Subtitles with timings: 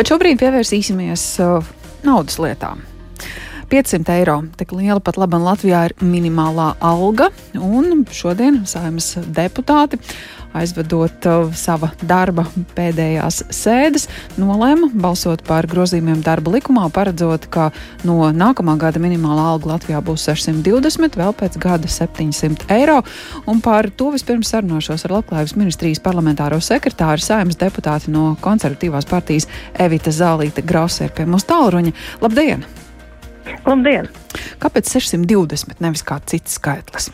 [0.00, 1.66] Bet šobrīd pievērsīsimies uh,
[2.08, 2.78] naudas lietām.
[3.68, 4.38] 500 eiro.
[4.56, 10.00] Tik liela pat labam Latvijā ir minimālā alga, un šodien saimnes deputāti
[10.56, 12.44] aizvedot uh, sava darba
[12.76, 14.06] pēdējās sēdes,
[14.40, 17.68] nolēma balsot par grozījumiem darba likumā, paredzot, ka
[18.08, 23.00] no nākamā gada minimālā alga Latvijā būs 620, vēl pēc gada 700 eiro.
[23.50, 29.48] Un par to vispirms sarunāšos ar Labklājības ministrijas parlamentāro sekretāru saimnes deputāti no konservatīvās partijas
[29.78, 31.94] Evita Zālīta Grausa ir pie mums tālruņa.
[32.24, 32.66] Labdien!
[33.66, 34.10] Labdien!
[34.60, 37.10] Kāpēc 620, nevis kāds cits skaitlis?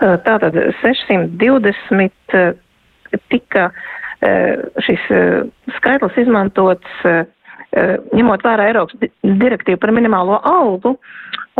[0.00, 2.56] Tātad 620
[3.28, 3.66] tika
[4.84, 5.02] šis
[5.76, 7.02] skaitlis izmantots
[7.70, 10.96] ņemot vērā Eiropas direktīvu par minimālo algu,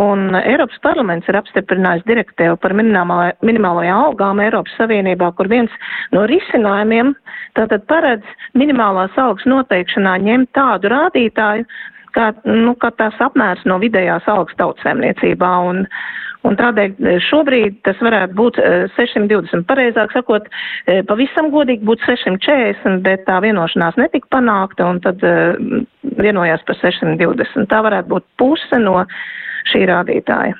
[0.00, 5.70] un Eiropas parlaments ir apstiprinājis direktīvu par minimālajām algām Eiropas Savienībā, kur viens
[6.14, 7.14] no risinājumiem
[7.58, 8.26] tātad paredz
[8.58, 11.68] minimālās algas noteikšanā ņemt tādu rādītāju,
[12.16, 15.52] kā, nu, kā tās apmērs no vidējās algas tautsēmniecībā.
[15.70, 15.84] Un,
[16.48, 18.60] Un tādēļ e, šobrīd tas varētu būt
[18.96, 20.48] 620, e, pareizāk sakot,
[20.88, 25.20] e, pavisam godīgi būtu 640, bet tā vienošanās netika panākta un tad
[26.20, 27.68] vienojās par 620.
[27.70, 29.04] Tā varētu būt puse no
[29.70, 30.56] šī rādītāja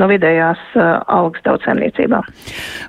[0.00, 2.22] no vidējās algas tautsēmniecībā.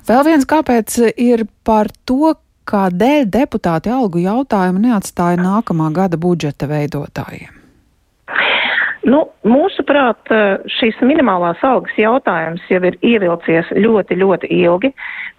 [0.08, 2.32] Vēl viens kāpēc ir par to,
[2.70, 7.61] kādēļ deputāti algu jautājumu neatstāja nākamā gada budžeta veidotājiem.
[9.02, 10.30] Nu, mūsuprāt,
[10.70, 14.92] šīs minimālās algas jautājums jau ir ievilcies ļoti, ļoti ilgi.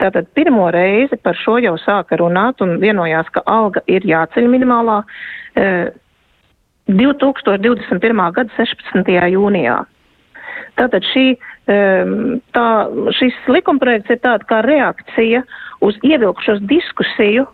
[0.03, 4.99] Tātad pirmo reizi par šo jau sāka runāt un vienojās, ka alga ir jāceļ minimālā
[5.55, 5.93] eh,
[6.91, 8.23] 2021.
[8.35, 9.15] gada 16.
[9.31, 9.79] jūnijā.
[10.77, 11.25] Tātad šī,
[12.55, 12.67] tā,
[13.17, 15.43] šis likumprojekts ir tāda kā reakcija
[15.85, 17.45] uz ievilkšos diskusiju,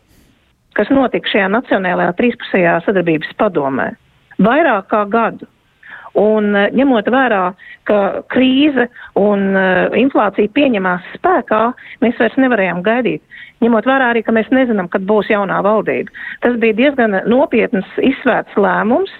[0.77, 3.91] kas notika šajā Nacionālajā trīspusējā sadarbības padomē.
[4.39, 5.49] Vairāk kā gadu.
[6.17, 7.43] Un eh, ņemot vērā,
[7.89, 8.85] ka krīze
[9.17, 11.61] un uh, inflācija pieņemās spēkā,
[12.03, 13.23] mēs vairs nevarējām gaidīt.
[13.63, 16.13] Ņemot vērā arī, ka mēs nezinām, kad būs jaunā valdība.
[16.45, 19.11] Tas bija diezgan nopietns izsvērts lēmums,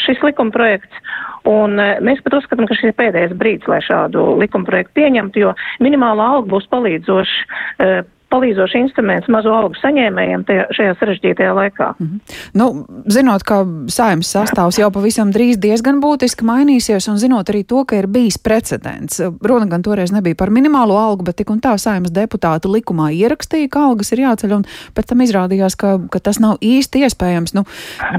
[0.00, 1.04] šis likumprojekts,
[1.48, 5.54] un uh, mēs pat uzskatām, ka šis ir pēdējais brīdis, lai šādu likumprojektu pieņemtu, jo
[5.84, 8.00] minimālā alga būs palīdzoši uh,
[8.36, 11.88] palīdzošs instruments mazo algu saņēmējiem tajā, šajā sarežģītajā laikā.
[11.98, 12.36] Mm -hmm.
[12.60, 12.66] nu,
[13.10, 17.96] zinot, ka saimnes sastāvs jau pavisam drīz diezgan būtiski mainīsies, un zinot arī to, ka
[17.96, 22.12] ir bijis precedents, runa gan toreiz nebija par minimālo algu, bet tik un tā saimnes
[22.12, 24.64] deputāti likumā ierakstīja, ka algas ir jāceļ, un
[24.94, 27.54] pēc tam izrādījās, ka, ka tas nav īsti iespējams.
[27.54, 27.64] Nu,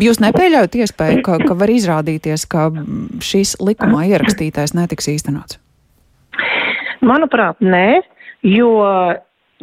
[0.01, 2.71] jūs nepieļaujat iespēju, ka, ka var izrādīties, ka
[3.19, 5.59] šis likumā ierakstītais netiks īstenots?
[7.01, 8.01] Manuprāt, nē,
[8.43, 8.69] jo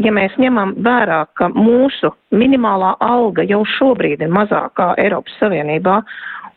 [0.03, 6.01] ja mēs ņemam vērā, ka mūsu minimālā alga jau šobrīd ir mazākā Eiropas Savienībā,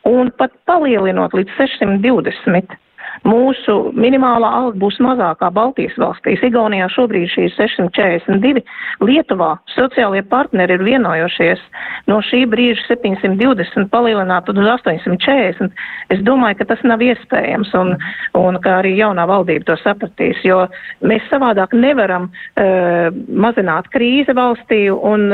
[0.10, 2.78] un pat palielinot līdz 620
[3.26, 6.44] Mūsu minimālā alga būs mazākā Baltijas valstīs.
[6.46, 8.64] Igaunijā šobrīd šī ir 642.
[9.02, 11.64] Lietuvā sociālie partneri ir vienojušies
[12.12, 15.74] no šī brīža 720 palielināt uz 840.
[16.14, 17.96] Es domāju, ka tas nav iespējams un,
[18.38, 20.66] un ka arī jaunā valdība to sapratīs, jo
[21.02, 25.32] mēs savādāk nevaram uh, mazināt krīze valstī un,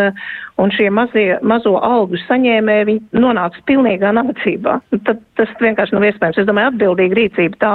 [0.62, 4.78] un šie mazie, mazo algu saņēmēji, viņi nonāks pilnīgā nabadzībā.
[5.08, 6.40] Tad tas vienkārši nav iespējams.
[6.42, 7.74] Es domāju, atbildīga rīcība tā,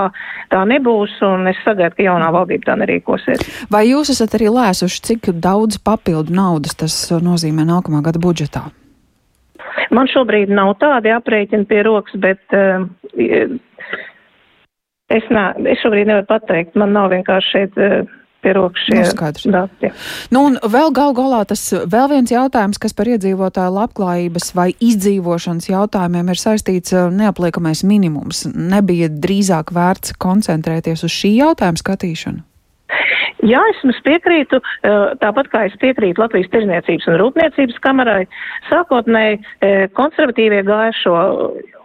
[0.52, 3.46] tā nebūs, un es sagaidu, ka jaunā valdība tā nerīkosies.
[3.72, 8.68] Vai jūs esat arī lēsuši, cik daudz papildu naudas tas nozīmē nākamā gada budžetā?
[9.94, 12.84] Man šobrīd nav tādi aprēķini pie rokas, bet uh,
[15.08, 16.78] es, nā, es šobrīd nevaru pateikt.
[16.78, 17.78] Man nav vienkārši šeit.
[17.78, 19.02] Uh, pie rokas šie
[19.48, 19.90] nu, dati.
[20.34, 25.70] Nu, un vēl gal galā tas vēl viens jautājums, kas par iedzīvotāju labklājības vai izdzīvošanas
[25.70, 28.44] jautājumiem ir saistīts eh, neapliekamais minimums.
[28.54, 32.44] Nebija drīzāk vērts koncentrēties uz šī jautājuma skatīšanu?
[33.46, 38.22] Jā, es jums piekrītu, eh, tāpat kā es piekrītu Latvijas Tirzniecības un Rūpniecības kamerai.
[38.70, 41.18] Sākotnēji eh, konservatīvie gāja šo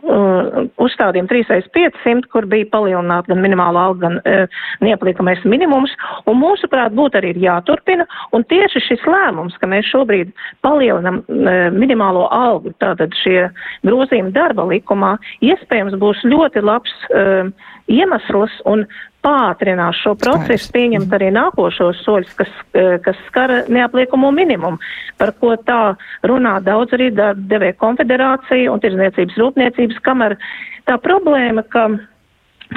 [0.04, 5.94] uh, uzstādījumu 3,500, kur bija palielināta gan minimāla alga, gan uh, neapliekamais minimums,
[6.30, 10.34] un mūsuprāt būtu arī jāturpina, un tieši šis lēmums, ka mēs šobrīd
[10.66, 13.48] palielinam uh, minimālo algu, tātad šie
[13.88, 15.16] grozījumi darba likumā,
[15.46, 17.50] iespējams būs ļoti labs uh,
[17.92, 18.86] iemesls un
[19.24, 21.16] pātrinās šo procesu, pieņemt mhm.
[21.18, 24.82] arī nākošos soļus, kas, uh, kas skara neapliekamo minimumu,
[25.22, 25.96] par ko tā
[26.28, 30.40] runā daudz arī devēja konfederācija un tirzniecības rūpniecības kamera.
[30.84, 31.88] Tā problēma, ka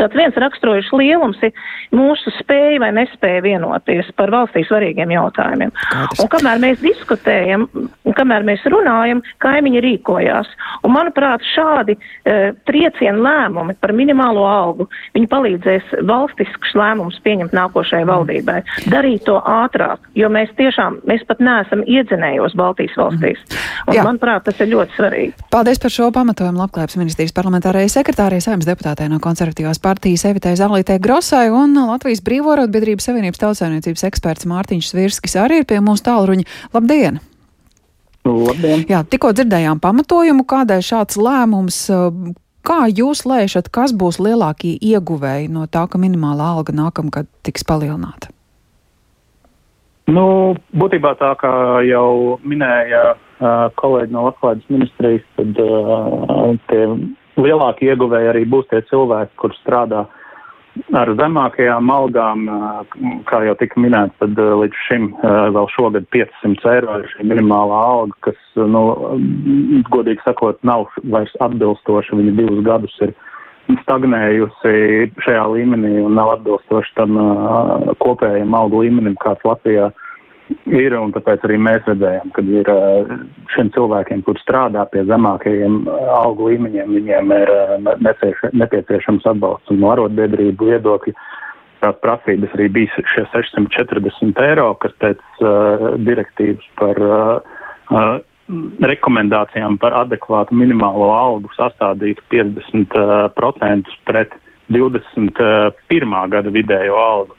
[0.00, 1.52] Tāds viens raksturojušs lielums ir
[1.94, 5.72] mūsu spēja vai nespēja vienoties par valstī svarīgiem jautājumiem.
[5.76, 6.22] Kādas?
[6.22, 10.50] Un kamēr mēs diskutējam, un kamēr mēs runājam, kaimiņi rīkojās.
[10.86, 18.08] Un manuprāt, šādi uh, triecienu lēmumi par minimālo algu, viņi palīdzēs valstisks lēmums pieņemt nākošajai
[18.08, 18.60] valdībai.
[18.92, 23.42] Darīt to ātrāk, jo mēs tiešām, mēs pat neesam iedzinējos Baltijas valstīs.
[23.86, 24.04] Un, Jā.
[24.06, 25.46] manuprāt, tas ir ļoti svarīgi.
[25.52, 30.98] Paldies par šo pamatojumu Labklājības ministrijas parlamentārajai sekretārei saimnes deputātei no konservatīvās partijas Evitai Zalītē
[31.02, 36.46] Grosai un Latvijas Brīvorotbiedrības Savienības tautsēmniecības eksperts Mārtiņš Svirskis arī ir pie mūsu tālruņa.
[36.74, 37.20] Labdien!
[38.26, 38.82] Labdien!
[38.90, 41.84] Jā, tikko dzirdējām pamatojumu, kādēļ šāds lēmums.
[42.66, 48.32] Kā jūs lēšat, kas būs lielākie ieguvēji no tā, ka minimālā alga nākamgad tiks palielināta?
[50.10, 51.52] Nu, būtībā tā kā
[51.86, 56.82] jau minēja uh, kolēģi no Latvijas ministrijas, tad uh, tie
[57.40, 60.06] lielākie ieguvēji arī būs tie cilvēki, kur strādā
[60.96, 62.42] ar zemākajām algām,
[63.28, 65.06] kā jau tika minēts, tad līdz šim
[65.56, 68.82] vēl šogad 500 eiro ir šī minimālā alga, kas, nu,
[69.92, 72.18] godīgi sakot, nav vairs atbilstoša.
[72.20, 73.14] Viņa divus gadus ir
[73.82, 74.74] stagnējusi
[75.24, 77.16] šajā līmenī un nav atbilstoša tam
[78.04, 80.05] kopējam algu līmenim, kāds Latvijā ir
[80.66, 82.70] ir, un tāpēc arī mēs redzējām, ka ir
[83.54, 85.82] šiem cilvēkiem, kur strādā pie zemākajiem
[86.18, 87.52] algu līmeņiem, viņiem ir
[88.54, 91.16] nepieciešams atbalsts un no arotbiedrību viedokļa.
[91.82, 97.58] Tās prasības arī bija šie 640 eiro, kas pēc uh, direktīvas par uh,
[97.92, 98.16] uh,
[98.86, 104.36] rekomendācijām par adekvātu minimālo algu sastādītu 50% pret
[104.72, 106.16] 21.
[106.32, 107.35] gada vidējo algu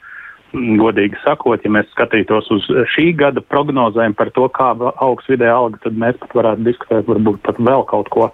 [0.52, 4.72] godīgi sakot, ja mēs skatītos uz šī gada prognozēm par to, kā
[5.04, 8.30] augs vidē alga, tad mēs pat varētu diskutēt varbūt pat vēl kaut ko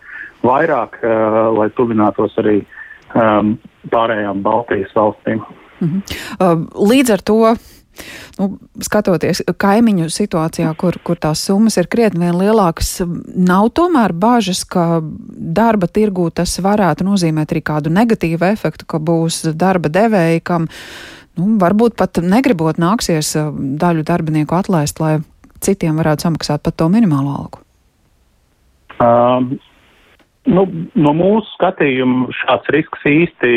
[0.47, 2.61] vairāk, uh, lai tuvinātos arī
[3.15, 3.57] um,
[3.91, 5.43] pārējām Baltijas valstīm.
[5.81, 6.69] Mm -hmm.
[6.91, 7.41] Līdz ar to
[8.39, 8.49] Nu,
[8.83, 12.97] skatoties kaimiņu situācijā, kur, kur tās summas ir krietni lielākas,
[13.39, 14.99] nav tomēr bažas, ka
[15.59, 20.67] darba tirgū tas varētu nozīmēt arī kādu negatīvu efektu, ka būs darba devēji, kam
[21.39, 23.53] nu, varbūt pat negribot nāksies eh,
[23.83, 25.19] daļu darbinieku atlaist, lai
[25.65, 27.63] citiem varētu samaksāt pat to minimālo algu?
[29.03, 29.55] Um,
[30.47, 33.55] nu, no mūsu skatījuma šāds risks īsti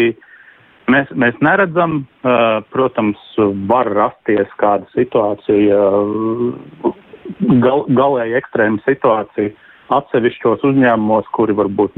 [0.94, 2.02] mēs, mēs neredzam.
[2.24, 3.20] Uh, protams,
[3.70, 5.84] var rasties kāda situācija,
[7.64, 9.54] gal, galēji ekstrēma situācija
[9.94, 11.96] atsevišķos uzņēmumos, kuri varbūt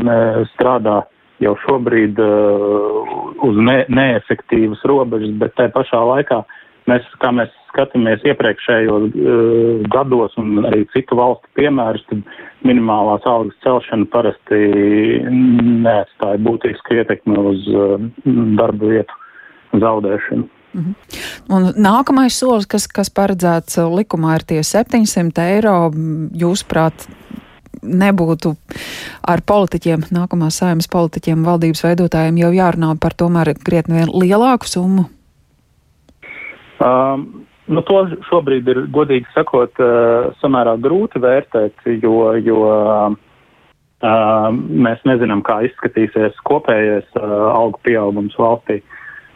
[0.52, 3.14] strādā uh, jau šobrīd uh,
[3.48, 6.42] uz ne, neefektīvas robežas, bet tai pašā laikā
[6.92, 12.24] mēs, kā mēs skatāmies iepriekšējos uh, gados un arī citu valstu piemērus, tad
[12.68, 14.62] minimālās algas celšana parasti
[15.86, 17.98] neatstāja būtisku ietekmi uz uh,
[18.60, 20.50] darba vietu zaudēšanu.
[20.74, 20.96] -hmm.
[21.50, 25.76] Un nākamais solis, kas, kas paredzēts likumā, ir tie 700 eiro.
[26.40, 27.08] Jūsuprāt,
[27.84, 28.54] nebūtu
[29.30, 35.08] ar politiķiem, nākamās saimas politiķiem, valdības veidotājiem jau jārunā par tomēr krietni lielāku summu?
[36.80, 37.26] Um,
[37.68, 43.10] nu, to šobrīd ir, godīgi sakot, uh, samērā grūti vērtēt, jo, jo uh,
[44.56, 48.82] mēs nezinām, kā izskatīsies kopējais uh, algu pieaugums valstī.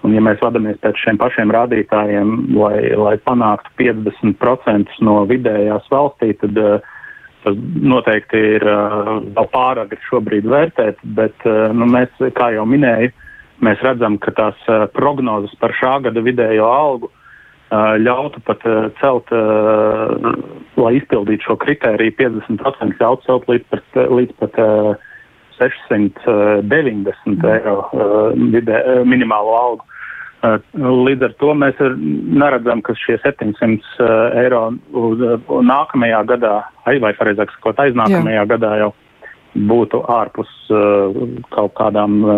[0.04, 6.34] Un, ja mēs vadāmies pēc šiem pašiem rādītājiem, lai, lai panāktu 50% no vidējās valstī,
[6.42, 6.93] tad uh,
[7.44, 7.58] Tas
[7.94, 13.12] noteikti ir uh, vēl pāragri šobrīd vērtēt, bet uh, nu, mēs, kā jau minēju,
[13.64, 17.12] mēs redzam, ka tās uh, prognozes par šā gada vidējo algu
[17.74, 18.62] ļautu pat
[19.00, 19.32] celt,
[20.78, 24.54] lai izpildītu šo kritēriju 50% ļautu celt līdz pat, līdz pat
[25.58, 27.80] 690 eiro
[28.54, 28.78] vidē,
[29.10, 29.84] minimālo algu.
[30.44, 30.58] Uh,
[31.08, 37.54] līdz ar to mēs neredzam, ka šie 700 uh, eiro uz nākamajā gadā, vai pareizāk
[37.56, 38.50] sakot, aiznākamajā Jā.
[38.56, 38.92] gadā jau
[39.54, 41.14] būtu ārpus uh,
[41.54, 42.34] kaut kādām uh,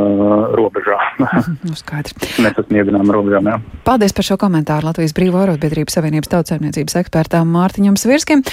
[0.58, 1.24] robežām.
[1.68, 2.16] nu, skaidrs.
[2.46, 3.60] Nesasniedzamām robežām, jā.
[3.88, 8.44] Paldies par šo komentāru Latvijas Brīvo arotbiedrības savienības tautsēmniecības ekspertām Mārtiņam Svirskim.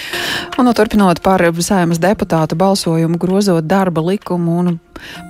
[0.58, 4.78] Un no turpinot par saimas deputātu balsojumu grozot darba likumu un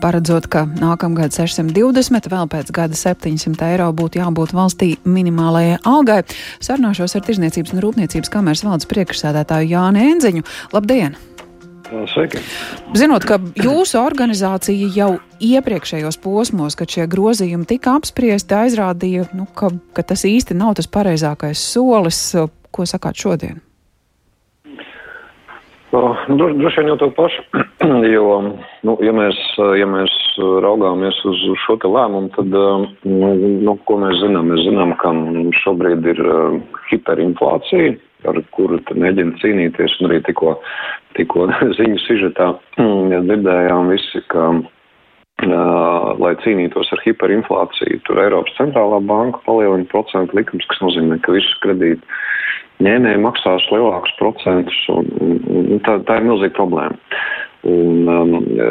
[0.02, 6.22] paredzot, ka nākamgad 620, vēl pēc gada 700 eiro būtu jābūt valstī minimālajai algai,
[6.60, 10.48] sarunāšos ar Tirzniecības un Rūpniecības kameras valdes priekšsēdētāju Jāni Enziņu.
[10.76, 11.31] Labdien!
[12.12, 12.40] Sveiki.
[12.96, 15.10] Zinot, ka jūsu organizācija jau
[15.42, 20.88] iepriekšējos posmos, kad šie grozījumi tika apspriesti, aizrādīja, nu, ka, ka tas īsti nav tas
[20.90, 22.24] pareizākais solis.
[22.72, 23.58] Ko sakāt šodien?
[25.92, 27.42] Droši vien jau to pašu,
[28.14, 28.28] jo,
[28.88, 29.36] nu, ja mēs,
[29.76, 30.14] ja mēs
[30.64, 32.48] raugāmies uz šo te lēmumu, tad,
[33.04, 33.32] nu,
[33.66, 34.48] nu, ko mēs zinām?
[34.48, 35.12] Mēs zinām, ka
[35.60, 36.22] šobrīd ir
[36.88, 37.92] hiperinflācija,
[38.28, 40.56] ar kuru mēģina cīnīties, un arī tikko,
[41.18, 41.48] tikko
[41.78, 44.50] ziņu sižetā dzirdējām visi, ka,
[46.22, 51.56] lai cīnītos ar hiperinflāciju, tur Eiropas centrālā banka palielina procentu likums, kas nozīmē, ka visus
[51.64, 52.20] kredīti
[52.82, 55.08] ņēmēji maksās lielākus procentus, un,
[55.46, 56.98] un tā, tā ir milzīga problēma.
[57.62, 58.68] Un, um, e,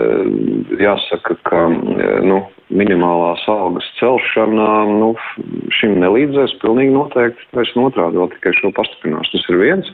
[0.84, 2.42] jāsaka, ka e, nu,
[2.76, 5.14] minimālās algas celšana nu,
[5.76, 9.32] šim nelīdzēs pilnīgi noteikti, taisn otrādi vēl tikai šo pastiprinās.
[9.32, 9.92] Tas ir viens.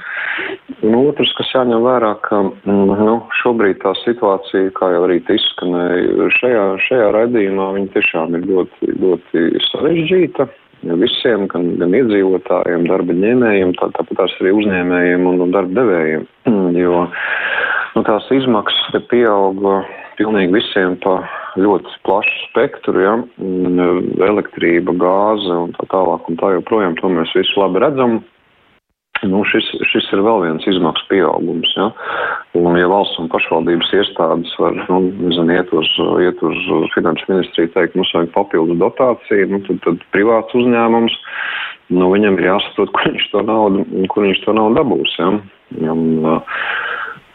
[0.82, 6.30] Un otrs, kas jāņem vērā, ka mm, nu, šobrīd tā situācija, kā jau arī izskanēja,
[6.40, 10.50] šajā, šajā raidījumā viņa tiešām ir ļoti, ļoti sarežģīta
[10.98, 16.28] visiem, gan, gan iedzīvotājiem, darba ņēmējiem, tā, tāpat arī uzņēmējiem un, un darba devējiem.
[16.78, 17.08] Jo
[17.98, 19.82] nu, tās izmaksas te pieauga
[20.18, 21.20] pilnīgi visiem pa
[21.58, 23.14] ļoti plašu spektru, ja,
[24.28, 28.20] elektrība, gāze un tā tālāk un tā joprojām, to mēs visi labi redzam.
[29.26, 31.72] Nu, šis, šis ir vēl viens izmaksu pieaugums.
[31.74, 31.88] Ja?
[32.60, 35.90] Un, ja valsts un pašvaldības iestādes var nu, nezinu, iet, uz,
[36.22, 36.60] iet uz
[36.94, 41.18] finanšu ministriju, teikt, mums vajag papildu dotāciju, nu, tad, tad privāts uzņēmums,
[41.98, 45.18] nu, viņam ir jāsaprot, kur viņš to naudu, kur viņš to naudu dabūs.
[45.18, 45.34] Ja?
[45.96, 46.06] Un,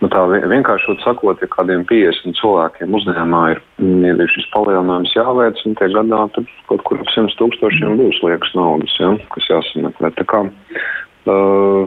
[0.03, 3.63] nu, tā vienkāršot sakot, ja kādiem 50 cilvēkiem uzņēmumā ir,
[4.11, 8.53] ir šis palielinājums jāveic, un tie gadā tad kaut kur ap 100 tūkstošiem būs liekas
[8.59, 9.15] naudas, ja?
[9.37, 10.13] kas jāsameklē.
[10.19, 10.45] Tā kā
[11.23, 11.87] Uh,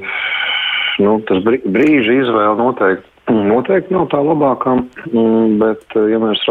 [1.04, 4.78] nu, tas brīža izvēle noteikti, noteikti nav tā labākā,
[5.10, 6.44] mm, bet, ja mēs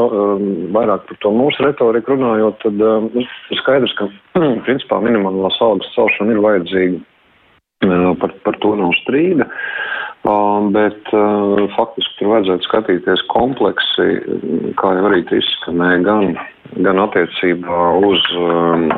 [0.74, 3.08] vairāk par to mūsu retoriku runājot, tad uh,
[3.62, 4.10] skaidrs, ka
[4.66, 7.02] principā minimālās algas celšana ir vajadzīga.
[8.20, 9.44] Par, par to nav strīda.
[9.44, 9.93] Uh,
[10.72, 14.06] bet uh, faktiski tur vajadzētu skatīties kompleksi,
[14.80, 16.30] kā jau arī izskanēja, gan,
[16.86, 18.88] gan attiecībā uz um,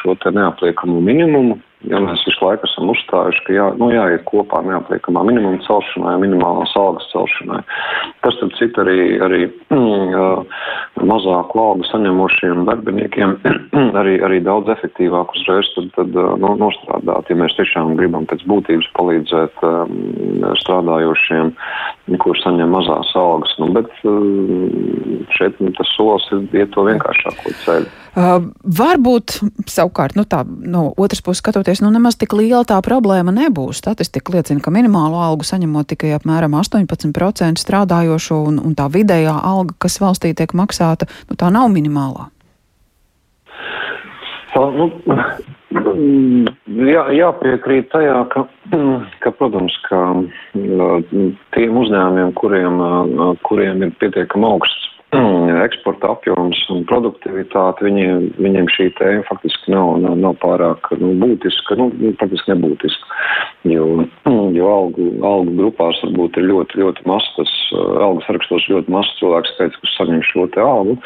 [0.00, 1.56] šo neapliekamo minimumu,
[1.90, 6.74] ja mēs visu laiku esam uzstājuši, ka jā, nu, jāiet kopā neapliekamā minimuma celšanai, minimālās
[6.78, 7.62] algas celšanai.
[8.24, 9.40] Tas, starp citu, arī, arī
[9.72, 10.46] mm,
[11.08, 13.36] mazāku algu saņemošiem darbiniekiem
[14.00, 18.88] arī, arī daudz efektīvāk uzreiz tad, tad, nu, nostrādāt, ja mēs tiešām gribam pēc būtības
[18.98, 19.94] palīdzēt um,
[20.62, 21.52] strādājošiem,
[22.22, 23.54] kurš saņem mazās algas.
[23.60, 23.92] Nu, bet
[25.36, 27.94] šeit nu, tas solis ir iet to vienkāršāko ceļu.
[28.16, 29.34] Uh, varbūt
[29.68, 33.80] savukārt, nu tā, no otras puses skatoties, nu nemaz tik liela tā problēma nebūs.
[33.82, 39.76] Statistika liecina, ka minimālo algu saņemot tikai apmēram 18% strādājošo un, un tā vidējā alga,
[39.82, 42.30] kas valstī tiek maksāta, nu tā nav minimālā.
[44.54, 44.88] Tā, nu,
[46.88, 48.46] jā, jāpiekrīt tajā, ka,
[49.24, 50.02] ka protams, ka
[51.56, 52.84] tiem uzņēmumiem, kuriem,
[53.44, 54.95] kuriem ir pietiekami augsts
[55.66, 61.76] eksporta apjoms un produktivitāte, viņiem, viņiem šī tēma faktiski nav, nav, nav pārāk nu, būtiska,
[61.78, 61.88] nu,
[62.20, 63.20] faktiski nebūtiska,
[63.70, 63.86] jo,
[64.58, 69.54] jo algu, algu grupās varbūt ir ļoti, ļoti maz tas, algas sarakstos ļoti maz cilvēks
[69.54, 70.98] skaits, kas saņem šo te algu,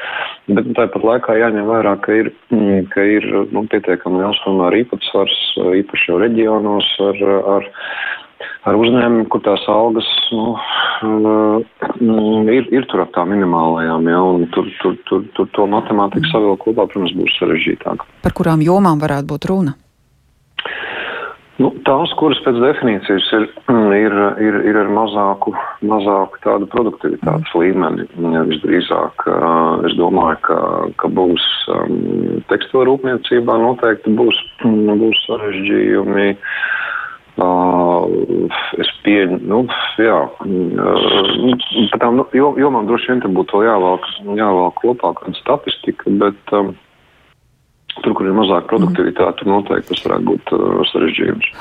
[0.49, 2.33] bet nu, tāpat laikā jāņem vērā, ka ir,
[2.95, 5.39] ka ir nu, pietiekami liels tomēr īpatsvars,
[5.83, 7.23] īpaši jau reģionos ar,
[7.59, 7.71] ar
[8.69, 10.47] ar uzņēmumu, kur tās algas nu,
[12.53, 16.65] ir, ir tur ap tā minimālajām, ja, un tur, tur, tur, tur to matemātiku savilkt
[16.65, 18.05] kopā, protams, būs sarežģītāk.
[18.25, 19.77] Par kurām jomām varētu būt runa?
[21.61, 23.43] Nu, tās, kuras pēc definīcijas ir,
[23.93, 25.53] ir, ir, ir ar mazāku,
[25.85, 28.07] mazāku tādu produktivitātes līmeni,
[28.49, 29.27] visdrīzāk,
[29.85, 30.61] es domāju, ka,
[31.03, 31.45] ka būs
[32.49, 36.31] tekstilu rūpniecībā noteikti būs, būs sarežģījumi.
[36.33, 36.81] Uh,
[38.81, 39.61] es pieņemu, nu,
[40.01, 45.37] jā, uh, par tām nu, jomām droši vien te būtu vēl jāvalk, jāvalk kopā kāda
[45.39, 46.75] statistika, bet um,
[48.01, 51.55] tur, kur ir mazāk produktivitāte, noteikti tas varētu būt uh, sarežģījums.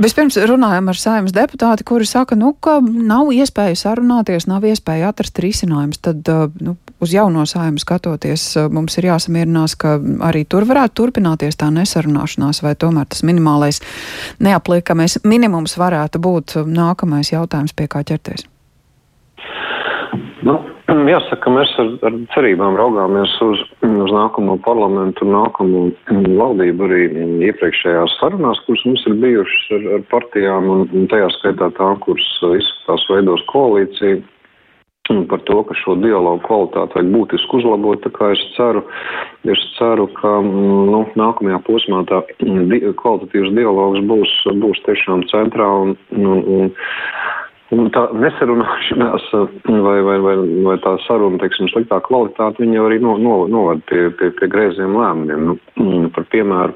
[0.00, 5.36] Vispirms runājam ar saimnes deputāti, kuri saka, nu, ka nav iespēja sarunāties, nav iespēja atrast
[5.44, 6.00] risinājumus.
[6.00, 6.30] Tad
[6.64, 9.98] nu, uz jauno saimu skatoties, mums ir jāsamierinās, ka
[10.30, 13.82] arī tur varētu turpināties tā nesarunāšanās, vai tomēr tas minimālais
[14.40, 18.48] neapliekamais minimums varētu būt nākamais jautājums, pie kā ķerties.
[20.90, 25.84] Nu, jāsaka, mēs ar, ar cerībām raugāmies uz, uz nākamo parlamentu un nākamo
[26.40, 27.04] valdību arī
[27.46, 32.26] iepriekšējās sarunās, kuras mums ir bijušas ar, ar partijām, un, un tajā skaitā tā, kuras
[32.58, 34.22] izskatās veidos koalīciju.
[35.30, 38.84] Par to, ka šo dialogu kvalitāti vajag būtiski uzlabot, tā kā es ceru,
[39.50, 45.96] es ceru, ka nu, nākamajā posmā tā di kvalitatīvs dialogs būs, būs tiešām centrā un,
[46.14, 46.70] un
[47.39, 47.39] Un
[47.70, 49.28] tā nesarunāšanās
[49.86, 50.34] vai, vai, vai,
[50.66, 54.50] vai tā saruna, teiksim, sliktā kvalitāte, viņa jau arī no, no, novad pie, pie, pie
[54.50, 55.46] greiziem lēmumiem.
[55.46, 56.74] Nu, mm, par piemēru,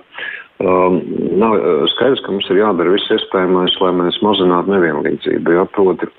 [0.63, 1.01] um,
[1.41, 1.57] nav
[1.97, 5.57] skaidrs, ka mums ir jādara viss iespējamais, lai mēs mazinātu nevienlīdzību.
[5.59, 6.11] Jā, proti,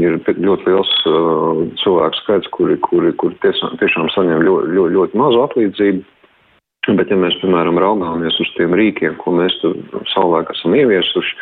[0.00, 5.22] ir ļoti liels uh, cilvēku skaits, kuri, kuri, kuri tiešām, tiešām saņem ļoti, ļoti, ļoti
[5.24, 6.08] mazu atlīdzību.
[6.90, 9.54] Bet, ja mēs, piemēram, raugāmies uz tiem rīkiem, ko mēs
[10.10, 11.36] savulaik esam ieviesuši,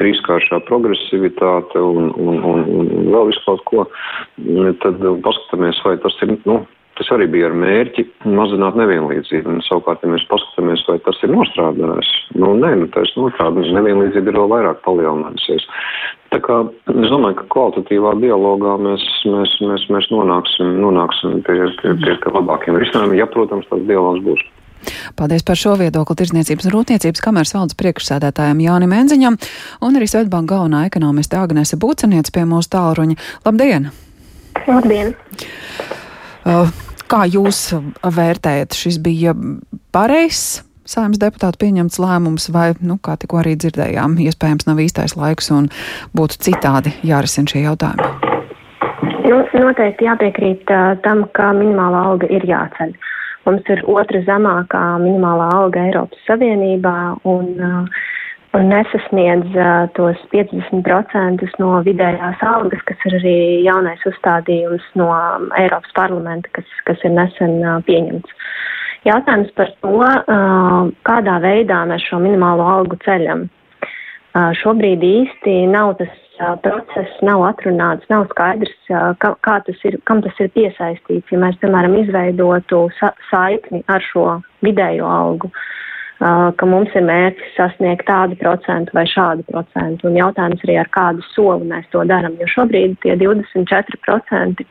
[0.00, 3.84] trīskāršā progresivitāte un, un, un, un vēl visu kaut ko,
[4.80, 6.62] tad paskatāmies, vai tas ir, nu,
[6.96, 9.52] tas arī bija ar mērķi mazināt nevienlīdzību.
[9.52, 14.32] Un, savukārt, ja mēs paskatāmies, vai tas ir nostrādājis, nu, nē, nu, tas nostrādājis, nevienlīdzība
[14.32, 15.68] ir vēl vairāk palielinājusies.
[16.32, 16.62] Tā kā
[16.94, 22.80] es domāju, ka kvalitatīvā dialogā mēs, mēs, mēs, mēs nonāksim, nonāksim pie, pie, pie labākiem
[22.80, 24.48] risinājumiem, ja, protams, tāds dialogs būs.
[25.18, 29.38] Paldies par šo viedokli Tirzniecības un Rūpniecības kameras valdes priekšsēdētājiem Jānim Enziņam
[29.82, 33.18] un arī Svetbanka galvenā ekonomiste Agnese Būceniec pie mūsu tālruņa.
[33.46, 33.90] Labdien!
[34.66, 35.14] Labdien!
[36.42, 36.68] Uh,
[37.10, 37.70] kā jūs
[38.02, 39.36] vērtējat, šis bija
[39.94, 40.62] pareizs?
[40.92, 45.68] Saimnes deputātu pieņemts lēmums, vai, nu, kā tikko arī dzirdējām, iespējams nav īstais laiks un
[46.16, 48.32] būtu citādi jārisina šie jautājumi?
[49.22, 52.96] Nu, noteikti jāpiekrīt uh, tam, ka minimālā alga ir jāceļ.
[53.42, 56.94] Mums ir otra zemākā minimālā alga Eiropas Savienībā
[57.26, 58.02] un, uh,
[58.54, 65.08] un nesasniedz uh, tos 50% no vidējās algas, kas ir arī jaunais uzstādījums no
[65.58, 68.38] Eiropas parlamenta, kas, kas ir nesen uh, pieņemts.
[69.02, 69.96] Jautājums par to,
[71.02, 73.48] kādā veidā mēs šo minimālo algu ceļam.
[74.60, 76.21] Šobrīd īsti nav tas
[76.62, 81.30] process nav atrunāts, nav skaidrs, kā, kā tas ir, kam tas ir piesaistīts.
[81.32, 84.26] Ja mēs, piemēram, izveidotu sa saikni ar šo
[84.64, 85.50] vidējo algu,
[86.20, 91.24] ka mums ir mērķis sasniegt tādu procentu vai šādu procentu, un jautājums arī ar kādu
[91.32, 94.66] soli mēs to darām, jo šobrīd tie 24%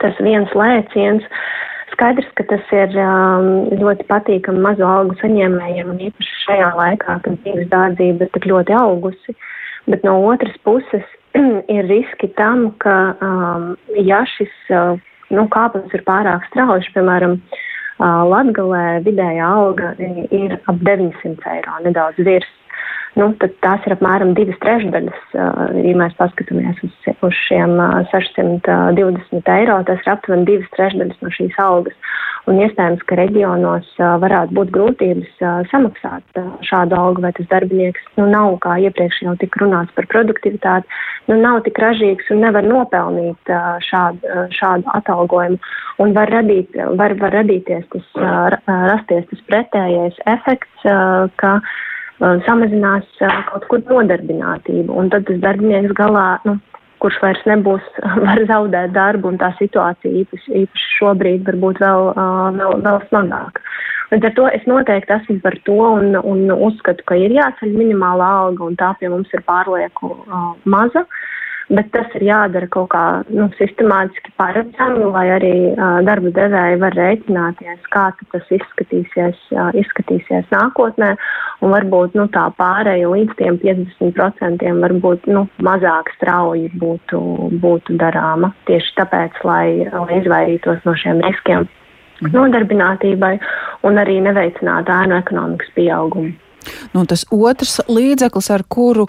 [0.00, 1.26] tas viens lēciens.
[1.94, 7.36] Skaidrs, ka tas ir um, ļoti patīkami mazo algu saņēmējiem, un īpaši šajā laikā, kad
[7.44, 9.34] dzīves dārdzība ir tik ļoti augusi.
[9.36, 9.52] Uh,
[9.90, 11.06] bet no otras puses
[11.76, 14.98] ir riski tam, ka um, ja šis uh,
[15.34, 22.20] nu, kāpums ir pārāk strauji, piemēram, uh, Latgalē vidējā alga ir ap 900 eiro, nedaudz
[22.26, 22.52] virs
[23.18, 25.24] nu, tad tās ir apmēram divas trešdaļas.
[25.34, 26.94] Ja mēs paskatāmies uz,
[27.26, 27.76] uz šiem
[28.10, 32.14] 620 eiro, tas ir aptuveni divas trešdaļas no šīs algas.
[32.50, 33.86] Un iespējams, ka reģionos
[34.20, 39.62] varētu būt grūtības samaksāt šādu algu, vai tas darbinieks nu, nav, kā iepriekš jau tika
[39.62, 41.00] runāts par produktivitāti,
[41.30, 43.54] nu, nav tik ražīgs un nevar nopelnīt
[43.88, 45.56] šādu, šādu atalgojumu.
[46.04, 48.12] Un var, radīt, var, var radīties tas,
[48.66, 50.88] rasties tas pretējais efekts,
[51.40, 51.56] ka
[52.20, 53.08] samazinās
[53.50, 54.92] kaut kur nodarbinātību.
[54.92, 56.58] Un tad tas darbinieks galā, nu,
[57.02, 57.84] kurš vairs nebūs,
[58.26, 62.12] var zaudēt darbu, un tā situācija īpaši, īpaši šobrīd varbūt vēl,
[62.60, 63.66] vēl, vēl smagāka.
[64.12, 68.26] Līdz ar to es noteikti esmu par to un, un uzskatu, ka ir jāceļ minimālā
[68.44, 71.02] alga, un tā pie mums ir pārlieku uh, maza.
[71.02, 71.23] Uh,
[71.70, 76.96] bet tas ir jādara kaut kā nu, sistemātiski paredzami, lai arī uh, darba devēji var
[76.98, 81.14] rēķināties, kā tas izskatīsies, uh, izskatīsies nākotnē,
[81.64, 87.22] un varbūt nu, tā pārēja līdz tiem 50% varbūt nu, mazāk strauji būtu,
[87.64, 88.52] būtu darāma.
[88.68, 91.68] Tieši tāpēc, lai, lai izvairītos no šiem riskiem
[92.22, 93.34] nodarbinātībai
[93.88, 96.32] un arī neveicinātu ēnu ekonomikas pieaugumu.
[96.94, 99.06] Nu, tas otrs līdzeklis, ar kuru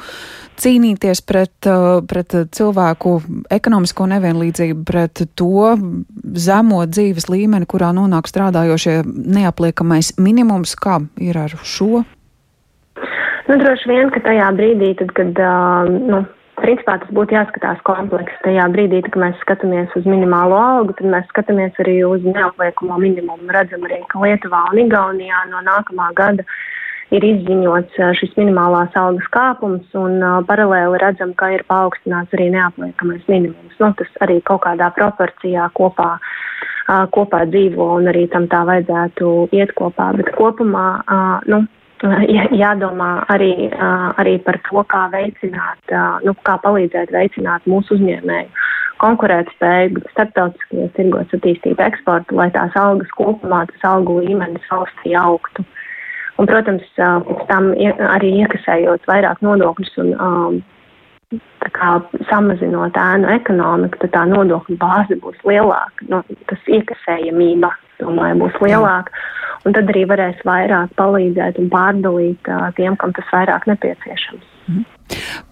[0.62, 3.18] cīnīties pret, uh, pret cilvēku
[3.52, 5.76] ekonomisko nevienlīdzību, pret to
[6.48, 12.06] zemo dzīves līmeni, kurā nonāk strādājošie neapliekamais minimums, kā ir ar šo?
[13.46, 16.24] Nu, droši vien, ka tajā brīdī, tad, kad, uh, nu,
[16.62, 18.42] principā tas būtu jāskatās komplekss.
[18.46, 23.52] Tajā brīdī, kad mēs skatāmies uz minimālo algu, tad mēs skatāmies arī uz neapliekamo minimumu.
[23.54, 26.48] Redzam arī, ka Lietuvā un Igaunijā no nākamā gada
[27.14, 30.18] ir izziņots šis minimālās algas kāpums, un
[30.50, 33.78] paralēli redzam, ka ir paaugstināts arī neapliekamais minimums.
[33.80, 36.16] Nu, tas arī kaut kādā proporcijā kopā,
[37.14, 40.12] kopā dzīvo, un arī tam tā vajadzētu iet kopā.
[40.18, 40.88] Bet kopumā,
[41.52, 41.66] nu,
[42.64, 43.70] jādomā arī,
[44.22, 45.94] arī par to, kā veicināt,
[46.26, 48.66] nu, kā palīdzēt veicināt mūsu uzņēmēju
[49.04, 55.66] konkurētspēju, starptautiskajos tirgos attīstīt eksportu, lai tās algas kopumā, tas algu līmenis valstī augtu.
[56.36, 57.72] Un, protams, pēc tam
[58.12, 60.58] arī iekasējot vairāk nodokļus un um,
[61.76, 61.94] kā,
[62.30, 66.10] samazinot ēnu ekonomiku, tad tā nodokļu bāze būs lielāka.
[66.12, 66.22] No,
[66.52, 67.72] tas iekasējamība
[68.02, 69.16] domāju, būs lielāka.
[69.66, 74.52] Un tad arī varēs vairāk palīdzēt un pārdalīt uh, tiem, kam tas vairāk nepieciešams.
[74.70, 74.86] Mm.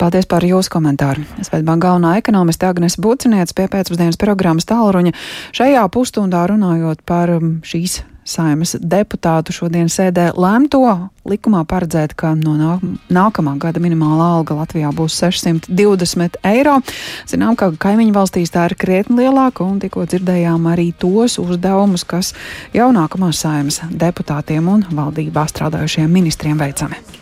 [0.01, 1.23] Paldies par jūsu komentāru.
[1.41, 5.13] Svetbanka galvenā ekonomiste Agnese Bucinieca pie pēcpusdienas programmas tālruņa
[5.55, 10.81] šajā pusstundā runājot par šīs saimas deputātu šodien sēdē lēmto
[11.29, 12.55] likumā paredzēt, ka no
[13.13, 16.79] nākamā gada minimālā alga Latvijā būs 620 eiro.
[17.29, 22.33] Zinām, ka kaimiņu valstīs tā ir krietni lielāka, un tikko dzirdējām arī tos uzdevumus, kas
[22.75, 27.21] jau nākamās saimas deputātiem un valdībā strādājušiem ministriem veicami.